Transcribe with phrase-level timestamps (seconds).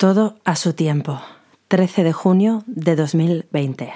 [0.00, 1.20] Todo a su tiempo.
[1.68, 3.92] 13 de junio de 2020.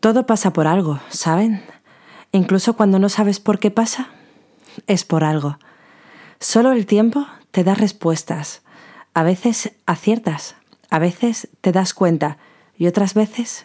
[0.00, 1.62] Todo pasa por algo, ¿saben?
[2.32, 4.10] Incluso cuando no sabes por qué pasa,
[4.86, 5.58] es por algo.
[6.40, 8.60] Solo el tiempo te da respuestas.
[9.14, 10.56] A veces aciertas,
[10.90, 12.36] a veces te das cuenta
[12.76, 13.64] y otras veces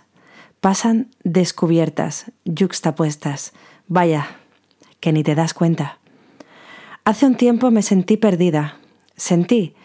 [0.61, 3.51] pasan descubiertas, yuxtapuestas.
[3.89, 4.37] Vaya,
[5.01, 5.99] que ni te das cuenta.
[7.03, 8.77] Hace un tiempo me sentí perdida.
[9.17, 9.75] Sentí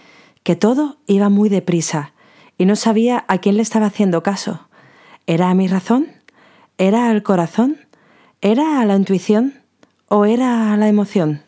[0.43, 2.13] que todo iba muy deprisa
[2.57, 4.69] y no sabía a quién le estaba haciendo caso.
[5.27, 6.09] ¿Era a mi razón?
[6.79, 7.79] ¿Era al corazón?
[8.41, 9.63] ¿Era a la intuición?
[10.09, 11.43] ¿O era a la emoción?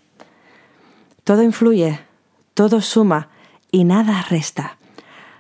[1.25, 2.01] Todo influye,
[2.55, 3.29] todo suma
[3.71, 4.77] y nada resta.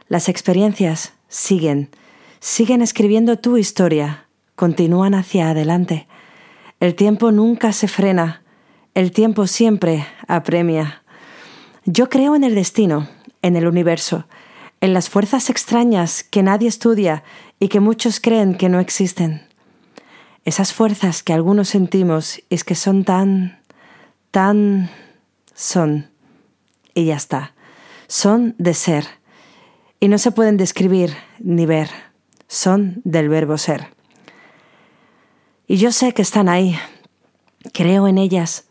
[0.08, 1.90] Las experiencias siguen,
[2.40, 6.08] siguen escribiendo tu historia, continúan hacia adelante.
[6.80, 8.42] El tiempo nunca se frena,
[8.94, 11.02] el tiempo siempre apremia.
[11.84, 13.08] Yo creo en el destino,
[13.42, 14.26] en el universo,
[14.80, 17.22] en las fuerzas extrañas que nadie estudia
[17.58, 19.42] y que muchos creen que no existen.
[20.44, 23.60] Esas fuerzas que algunos sentimos y es que son tan,
[24.30, 24.90] tan,
[25.54, 26.10] son.
[26.94, 27.54] Y ya está.
[28.08, 29.04] Son de ser.
[30.00, 31.90] Y no se pueden describir ni ver.
[32.48, 33.88] Son del verbo ser.
[35.66, 36.76] Y yo sé que están ahí.
[37.72, 38.64] Creo en ellas.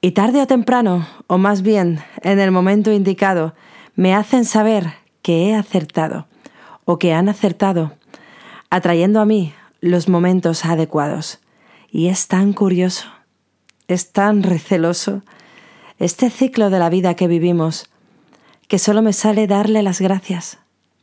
[0.00, 3.54] Y tarde o temprano, o más bien en el momento indicado,
[3.96, 6.26] me hacen saber que he acertado
[6.84, 7.92] o que han acertado,
[8.70, 11.40] atrayendo a mí los momentos adecuados.
[11.90, 13.06] Y es tan curioso,
[13.88, 15.22] es tan receloso
[15.98, 17.88] este ciclo de la vida que vivimos,
[18.68, 20.58] que solo me sale darle las gracias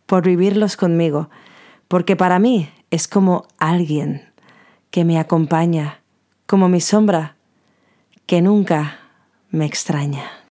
[0.06, 1.30] por vivirlos conmigo,
[1.88, 4.30] porque para mí es como alguien
[4.90, 6.02] que me acompaña,
[6.46, 7.38] como mi sombra,
[8.26, 9.00] que nunca
[9.50, 10.41] me extraña.